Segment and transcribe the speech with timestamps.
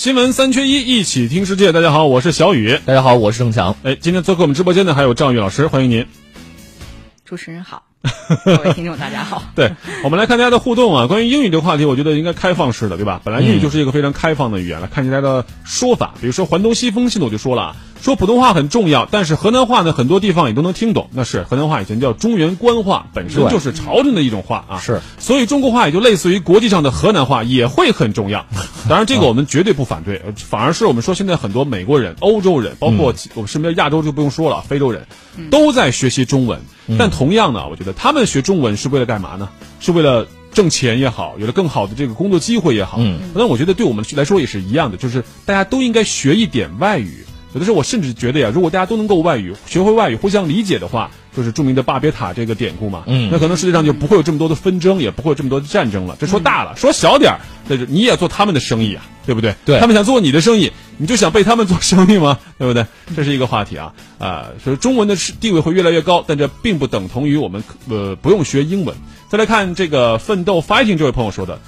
[0.00, 1.72] 新闻三缺一，一起听世界。
[1.72, 2.80] 大家好，我是小雨。
[2.86, 3.76] 大家好，我是郑强。
[3.82, 6.06] 哎，今天做客我们直播间的还有赵宇老师，欢迎您。
[7.22, 7.82] 主持人好，
[8.46, 9.42] 各位听众大家好。
[9.54, 11.06] 对，我们来看大家的互动啊。
[11.06, 13.20] 关于英语这个话题，我觉得应该开放式的，对吧？
[13.22, 16.14] 本来英语就是一个非常开放的语言，来看大家的说法。
[16.18, 21.10] 比如说环东西风系统就说了，说普通话很重要，但是河南话呢，很多地方也都能听懂。
[21.12, 24.78] 那是河南话以前叫中原官话，本身就是朝廷的一种话啊。
[24.78, 28.46] 是，所以中国话也就类似于国际上的河南话，也会很重要。
[28.88, 35.06] 当然，这个我们绝对不反对，反而是我们说现在很多美国人、欧洲人，包括我们身边亚洲就不用说了，非洲人
[35.50, 36.60] 都在学习中文。
[36.98, 39.50] 但同样呢，我觉得他们学中文是为了干嘛呢？
[39.78, 42.96] 是为了挣钱也好，有了更好的这个工作机会也好。
[42.98, 47.24] 嗯，那我觉得对我们来说也是一样的，就是大家都应该学一点外语。
[47.52, 53.02] 有的时候我甚至觉得呀，如果大家都能够外语，学会外语，互相理解的话，就是著名的巴别塔这个典故嘛。
[53.06, 56.16] 嗯，那可能世界上就不会有这么多的纷争，也不会有这么多的战争了。
[56.20, 59.56] 这说大了，说小点儿，那就你也做他们的生意啊，对不对？
[59.64, 62.38] 对他们想做你的生意，你就想被他们做生意吗？
[62.56, 62.86] 对不对？
[63.16, 68.94] 这是一个话题啊啊，所以中文的地位会越来越高，但这并不等同于我们呃不用学英文。
[69.28, 71.58] 再来看这个奋斗 fighting 这位朋友说的，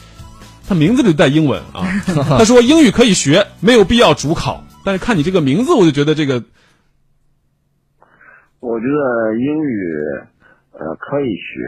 [0.68, 2.02] 他名字里带英文啊，
[2.38, 4.64] 他说英语可以学，没有必要主考。
[4.84, 6.42] 但是看你这个名字，我就觉得这个，
[8.60, 9.76] 我觉得英语
[10.72, 11.60] 呃可以学，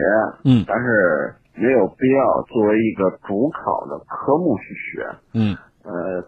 [0.43, 6.21] 嗯但是没有必要作为一个主考的科目去学，嗯呃，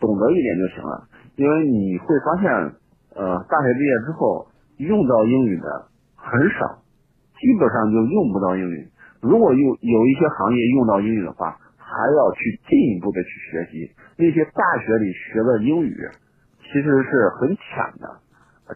[0.00, 1.08] 懂得一点就行了。
[1.36, 2.50] 因为你会发现，
[3.16, 4.46] 呃，大学毕业之后
[4.78, 6.80] 用到英语的很少，
[7.40, 8.88] 基本上就用不到英语。
[9.20, 11.58] 如果有有一些行业用到英语的话，
[11.94, 13.94] 还要去进一步的去学习。
[14.18, 15.94] 那些大学里学的英语，
[16.58, 18.20] 其实是很浅的，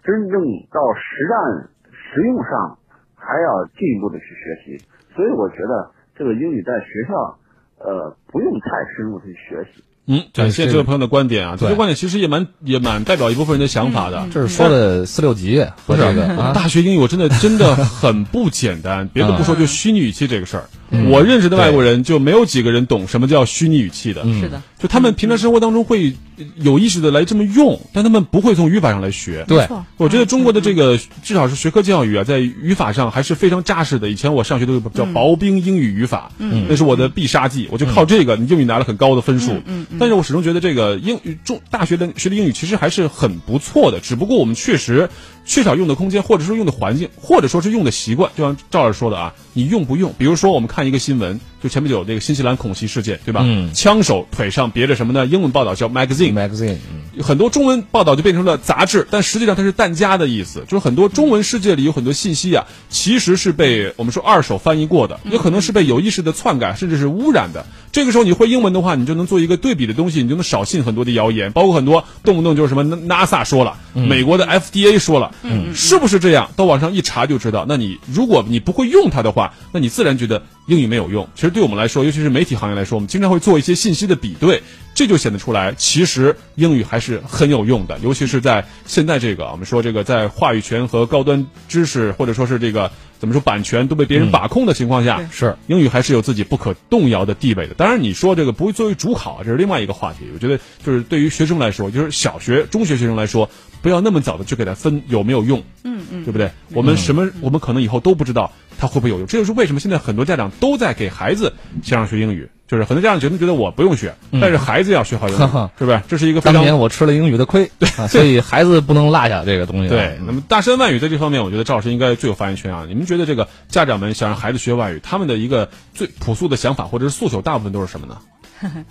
[0.06, 0.38] 真正
[0.70, 2.78] 到实战实用上，
[3.14, 4.78] 还要进一步的去学习。
[5.14, 7.38] 所以我觉得这个英语在学校，
[7.78, 9.82] 呃，不用太深入去学习。
[10.10, 14.26] 嗯，感谢这这位朋友的观点啊，这对个观点其实也蛮也蛮代表一部分人的想法的。
[14.32, 24.22] 这是说的四六级和这个啊，大学英语我真的真的很不简单，别的不说，就虚拟语气这个事儿，嗯我认识的外国人就没有几个人懂什么叫虚拟语气的。
[24.24, 26.14] 嗯是的，就他们平常生活当中会
[26.56, 29.44] 有意识的来这么用，但他们不会从语法上来学。
[29.48, 29.66] 对
[29.96, 34.08] 我觉得中国的这个至少是学科教育啊，在语法上还是非常扎实的。
[34.08, 39.52] 以前我上学都有叫薄冰英语语法，嗯那是我的必杀技，我就靠这个，你英语拿了很高的分数。
[39.66, 45.10] 嗯嗯但是我始终觉得这个英语中大学的学的英语其实还是很不错的，只不过我们确实
[45.44, 48.30] 缺少用的空间，或者说用的环境，或者说是用的习惯。
[48.36, 50.14] 就像赵老师说的啊，你用不用？
[50.18, 53.42] 比如说我们看一个新闻，就前不久那个新西兰恐袭事件，对吧？
[53.44, 55.26] 嗯枪手腿上别着什么呢？
[55.26, 67.66] 英文报道叫 magazine，magazine，嗯很多中文报道就变成了杂志，但实际上它是弹夹的意思，就是很多中文世界里有很多信息啊，其实是被我们说二手翻译过的，有可能是被有意识的篡改，甚至是污染的。
[67.90, 75.34] 这个时候你会英文的话，你就能做一个对比的东西，你就能少信很多的谣言，包括很多动不动就是什么 NASA 说了，美国的 FDA 说了，
[75.74, 76.50] 是不是这样？
[76.56, 77.64] 到网上一查就知道。
[77.68, 81.26] 那你如果你不会用它的话，那你自然觉得英语没有用。
[81.34, 84.62] 其实对我们来说，尤其是媒体行业来说，我们经常会做一些信息的比对，
[84.94, 97.74] 这就显得出来，其实英语还是很有用的，尤其是在现在这个我们说这个在话语权和高端知识或者说是这个怎么说版权都被别人把控的情况下，是英语还是有自己不可动摇的地位的。
[97.74, 100.20] 当然，你说这个不会作为主考，这是另外一个话题。
[100.32, 103.50] 我觉得就是对于学生来说，就是小学、中学学生来说，
[103.82, 106.50] 不要那么早的去给他分有没有用，嗯嗯，对不对？
[106.72, 109.26] 我们什么，我们可能以后都不知道它会不会有用。
[109.26, 115.38] 这就是为什么现在很多家长都在给孩子先让学英语，就是很多家长觉得觉得我不用学，但是孩子要学好英语，
[115.78, 116.00] 是不是？
[116.06, 119.88] 这是一个非当常年我吃了英语的亏，对所以孩子不能落下这个东西啊。
[119.88, 122.84] 对，那么大山外语在这方面，我觉得赵老师应该最有发言权啊。
[122.86, 128.18] 你们觉得这个家长们想让孩子学外语，他们的一个最朴素的想法或者是诉求，大部分都是什么呢？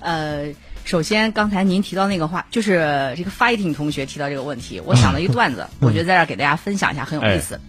[0.00, 0.46] 呃，
[0.84, 7.60] 首先刚才您提到那个话，就是这个 fighting 同学提到这个问题，我想了一个段子， 我觉得在这儿给大家分享一下，很有意思。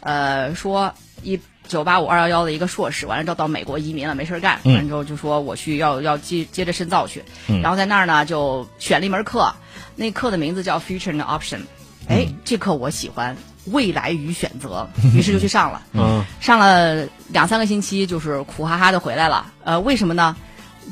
[0.00, 0.92] 呃，说
[1.22, 7.22] 一九八五二幺幺的一个硕士，完了之后到美国移民了，没事干，完了之后就说我去要要接接着深造去，
[7.62, 9.52] 然后在那儿呢就选了一门课，
[9.94, 11.60] 那课的名字叫 Future and Option，
[12.08, 13.36] 哎，这课我喜欢。
[13.72, 15.82] 未来与选择，于是就去上了。
[15.92, 19.52] 嗯， 上了两三个星期，就是苦哈哈的回来了。
[19.64, 20.36] 呃，为什么呢？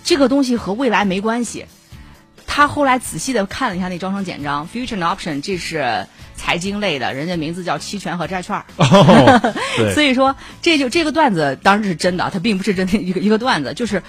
[0.02, 1.64] 这个东西和未来没关系。
[2.56, 6.06] 他后来仔细的看了一下那招生简章，Future and Option，这是
[6.36, 8.64] 财经类的，人家名字叫期权和债券儿。
[9.92, 14.04] 所以说，这就这个段子当然是真的，它并不是真的一个一个段子，就是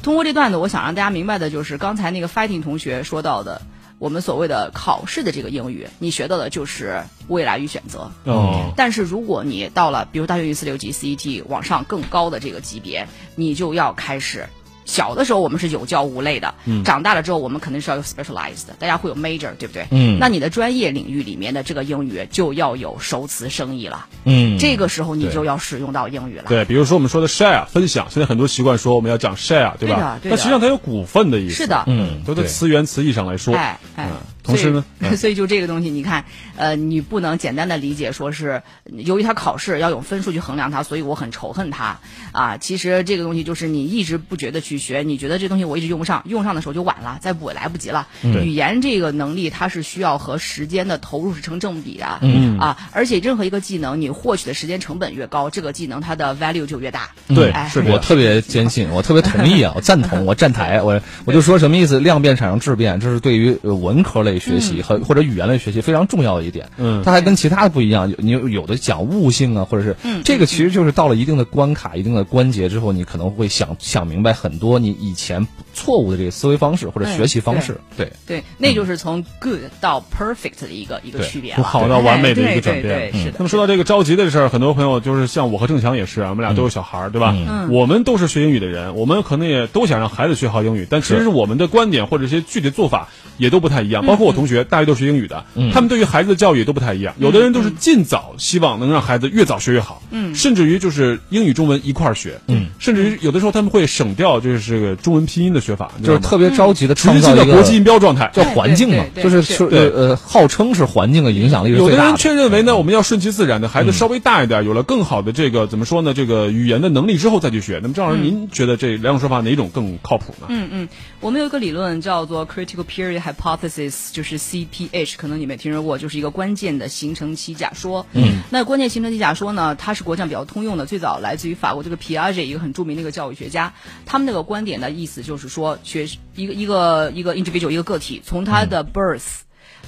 [0.00, 3.62] 通过这段子，我想让大家明白的就是刚才那个 Fighting 同学说到的，
[3.98, 8.12] 我们所谓的考试的这个英语，你学到的就是未来与选择。
[8.22, 14.48] 哦，但是如果你到了比如大学英语四六级、CET 往上更高的这个级别，你就要开始
[14.88, 19.86] 小的时候我们是有教无类的，嗯长大了之后我们肯定是要有 specialized 的，大家会有 major，对不对？
[19.90, 26.44] 嗯那你的专业领域里面的这个英语就要有熟词生义了，嗯，这个时候你就要使用到英语了。
[26.48, 30.18] 对，比如说我们说的 share 分享，现在很多习惯说我们要讲 share，对吧？
[30.22, 31.54] 对的对的但实际上它有股份的意思。
[31.54, 33.54] 是的嗯都在对词源词义上来说。
[33.54, 34.84] 哎哎嗯，同时呢，
[35.16, 36.24] 所以就这个东西，你看，
[36.56, 41.98] 呃，你不能简单的理解说是由于他考试要用分数去衡量他，所以我很仇恨他
[42.32, 42.56] 啊。
[42.56, 48.06] 其实这个东西就是你一直不觉得去学，你觉得这东西我一直用不上，用上的时候就晚了，再补也来不及了。
[48.22, 57.10] 语言这个能力它是需要和时间的投入是成正比的，嗯啊，而且任何一个技能你获取的时间成本越高，这个技能它的 value 就越大。
[57.28, 57.82] 对哎，是。
[57.88, 62.00] 我特别坚信，我特别同意啊，我赞同，我站台，我我就说什么意思？
[62.00, 66.68] 量变产生质变，这是对于呃文科类学习和或者语言类学习非常重要的一点。
[66.76, 77.78] 嗯它还跟其他的不一样，有你有有的讲悟性啊，或者是嗯这个其实就是到了一定的关卡、一定的关节之后，你可能会想想明白很多你以前错误的这个思维方式或者嗯学习方式。
[77.96, 82.94] 对，对，那就是从 good 到 perfect 的一个一个区别好到完美的一个转变。
[82.94, 87.34] 哎对对对是的那么说到这个着急的事儿，很多朋友就是像我和郑强也是啊，我们俩都有小孩儿，对吧？
[87.36, 94.04] 嗯我们都是学英语的人，我们可能也都想让孩子学好英语，但其实我们的观点或者一些具体的做法也都不太一样。
[94.06, 97.14] 包括我同学，大家都是学英语的，他们对于孩子的教育都不太一样。
[97.18, 100.34] 有的人都是尽早希望能让孩子越早学越好，嗯。
[100.34, 112.16] 甚至于就是英语、中文一块儿学，嗯，甚至于有的时候他们会省掉就是这个中文拼音的学法，就是特别着急的创直接的国际音标状态，叫环境嘛，就是呃呃，号称是环境的影响力是有的人。
[112.16, 117.80] 却认为呢，我们要顺其自然的，孩子稍微大一点，有了更好的这个怎么说呢，这个语言的能力之后再去学。
[117.82, 120.46] 那么张老师，您觉得这两种说法哪种更靠谱呢？
[120.48, 120.88] 嗯嗯，
[121.20, 124.38] 我们有一个理论叫做 critical period hypothesis，就是
[124.78, 128.06] CPH，可能你没听说过，就是一个关键的形成期假说。
[128.12, 133.74] 嗯，那关键形成期假说呢，它是国际上比较通用的，最早来自于法国这个 Piaget 一个很著名的一个教育学家，
[134.06, 139.40] 他们那个观点的意思就是说，学一个一个一个 individual 一个个体，从他的 birth。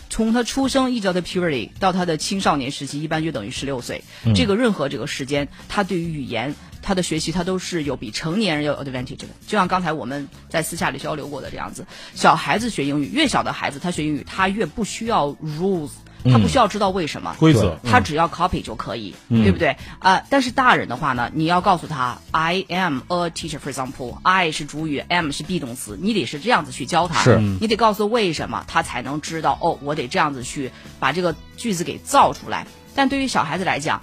[0.08, 4.02] 从他出生一直到他 puberty 到他的青少年时期，一般就等于十六岁。
[4.34, 9.27] 这个任何这个时间，他对于语言、他的学习，他都是有比成年人要有 advantage 的。
[9.47, 15.29] 就像刚才我们在私下里交流过的这样子，小孩子学英语，越小的孩子他学英语，他越不需要
[15.59, 15.91] rules，
[16.25, 17.35] 他不需要知道为什么。
[17.38, 19.77] 规则，他只要 copy 就可以，对不对？
[19.99, 32.67] 啊、但是大人的话呢，你要告诉他，I am a teacher，for example，I 是主语，am 是 be 动词，你得是这样子去教他，是你得告诉为什么，他才能知道哦，我得这样子去把这个句子给造出来。
[32.94, 34.00] 但对于小孩子来讲，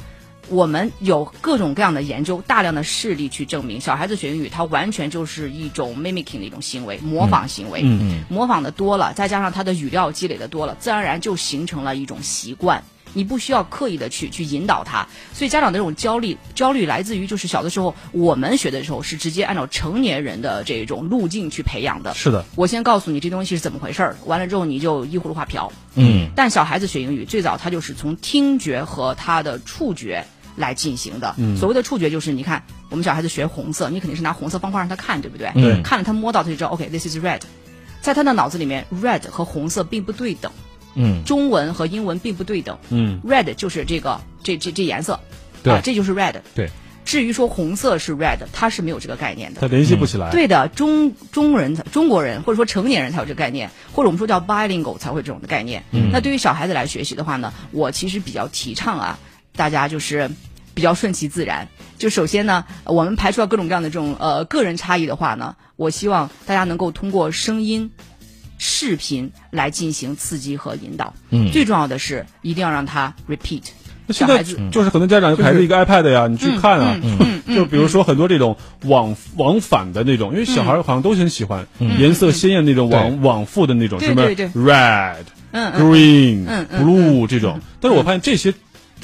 [0.49, 7.81] 我们有各种各样的研究，大量的事例去证明，小孩子学英语，它完全就是一种 mimicking 的一种行为，模仿行为。
[7.83, 12.83] 嗯嗯模仿的多了，再加上他的语料积累的多了，自然而然就形成了一种习惯。
[13.13, 22.13] 你不需要刻意的去去引导他，所以家长的这种焦虑焦虑来自于就是小的时候我们学的时候是直接按照成年人的这种路径去培养的。
[22.13, 25.71] 是的，我先告诉你这东西是怎么回事儿，完了之后你就依葫芦画瓢。
[25.95, 30.25] 嗯但小孩子学英语最早他就是从听觉和他的触觉
[30.57, 31.33] 来进行的。
[31.37, 35.49] 嗯所谓的触觉就是你看我们小孩子学红色，你肯定是拿红色方块让他看，对不对？
[35.53, 37.39] 对看了他摸到他就知道，OK，this、is red。
[38.01, 40.51] 在他的脑子里面，red 和红色并不对等，
[40.95, 42.77] 嗯中文和英文并不对等。
[42.89, 45.17] 嗯 red 就是这个这这这颜色，
[45.63, 46.35] 对啊，这就是 red。
[46.53, 46.69] 对。
[47.05, 49.61] 至于说红色是 red，它是没有这个概念的。
[49.61, 50.29] 他联系不起来。
[50.29, 55.81] 对的，中中人中国人或者说成年人才有这个概念，或者我们说叫 bilingual 才会有这种的概念。
[55.91, 59.19] 嗯那对于小孩子来学习的话呢，我其实比较提倡啊，
[59.55, 60.29] 大家就是
[60.77, 61.67] 比较顺其自然。
[61.97, 67.89] 就首先呢，我们排除了各种各样的这种呃个人差异的话呢，我希望大家能够通过声音、
[68.59, 71.15] 视频来进行刺激和引导。
[71.31, 71.51] 嗯。
[71.51, 73.63] 最重要的是一定要让他 repeat。
[74.05, 76.95] 那现在小孩子就是很多家长就给孩子一个 iPad 呀，你去看啊，
[77.47, 87.59] 就比如说很多这种往往返的那种，因为小孩好像都很喜欢颜色鲜艳那种往往复的那种，什么 red、green、blue 这种。
[87.81, 88.53] 但是我发现这些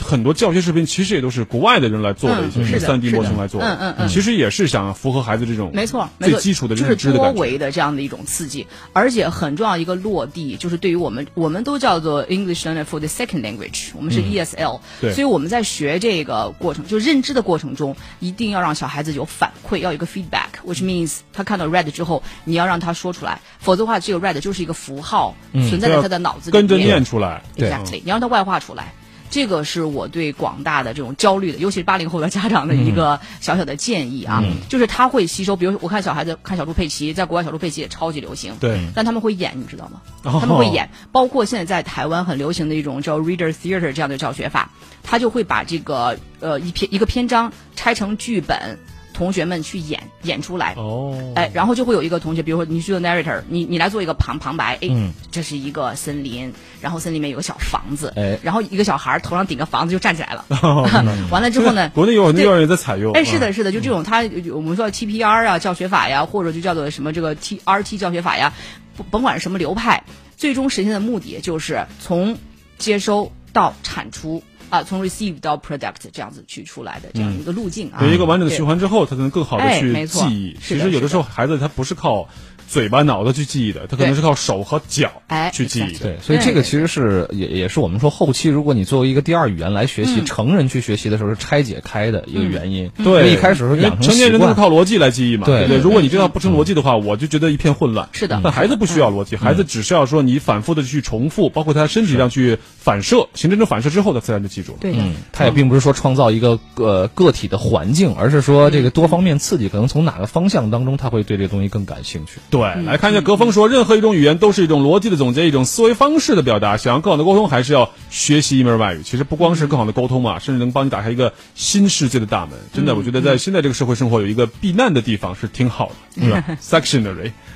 [0.01, 4.07] 很多教学视频其实也都是国外的人来做的一些三 D 模型来做嗯嗯嗯。
[4.07, 7.33] 其实也是想符合孩子这种没错，最基础的就是认知的感觉。
[7.33, 15.13] 多维的这样的一种刺激，而且很重要一个落地，就是对于我们，我们都叫做 English Learner for the Second Language，我们是 ESL，、嗯对。
[15.13, 27.43] 所以我们在学这个过程，就认知的过程中，一定要让小孩子有反馈，要有一个 feedback，which means 他看到 red 之后，你要让他说出来，否则的话，这个 red 就是一个符号、存在在他的脑子里面，跟着念出来。
[27.55, 28.93] 对 Exactly，你要让他外化出来。
[29.33, 35.55] 这个是我对广大的这种焦虑的，尤其是八零后的家长的一个小小的建议啊，就是他会吸收。
[35.55, 40.01] 比如我看小孩子看小猪佩奇，在国外小猪佩奇也超级流行，对，但他们会演，你知道吗？
[40.21, 44.69] 哦他们会演，包括现在在台湾很流行的一种叫 reader theater 这样的教学法，
[45.01, 48.77] 他就会把这个呃一篇一个篇章拆成剧本。
[49.13, 50.74] 同学们去演演出来。
[50.75, 55.13] 哦，哎，然后就会有一个同学，比如说你是个 narrator，你你来做一个旁旁白，哎，嗯。
[55.32, 58.38] 这是一个森林，然后森林里面有个小房子，哎。
[58.43, 60.46] 然后一个小孩儿头上顶个房子就站起来了，
[61.32, 63.13] 完了之后呢， 国内有很多对幼儿园在采用。
[63.13, 68.53] 哎，是的，嗯，是的，就这种，他我们说 TPR 啊教学法呀，或者就叫做什么这个 TRT 教学法呀，
[68.96, 70.03] 不甭管是什么流派，
[70.38, 72.38] 最终实现的目的就是从
[72.77, 77.99] 接收到产出啊，从 receive 到 product 这样子去出来的这样一个路径啊。
[78.01, 80.57] 有一个完整的循环之后，他才能更好的去记忆。
[80.59, 82.27] 其实有的时候孩子他不是靠
[82.67, 86.00] 嘴巴脑子去记忆的，他可能是靠手和脚哎去记忆的。
[86.00, 92.89] 对，所以这个其实是也也是我们说后期，如果你作为一个第二语言来学习，嗯成人去学习的时候是拆解开的一个原因。
[93.03, 94.53] 对，为一开始是因为养成成年人都是。
[94.53, 95.77] 靠逻辑来记忆嘛，对不对？
[95.79, 98.08] 嗯如果你这套不成逻辑的话，我就觉得一片混乱。
[98.12, 104.77] 是的但孩子不需要逻辑，孩子只需要说你反复的去重复，包括他身体上去反射，形成这种反射之后，他自然就记住了。
[104.84, 112.39] 嗯，他也并不是说创造一个呃个体的环境，而是说这个多方面刺激，可能从哪个方向当中，他会对这个东西更感兴趣。
[112.51, 116.77] 对，来看一下格峰说，任何一种语言都是一种逻辑的总结，一种思维方式的表达。
[116.77, 119.01] 想要更好的沟通，还是要学习一门外语。
[119.03, 122.58] 其实不光是更好的沟通啊，甚至能帮你打开一个新世界的大门。
[122.74, 127.27] 真的，我觉得在现在这个社会生活，有一个避难的地方是挺好的，是吧？Sectionary。
[127.27, 127.52] 好。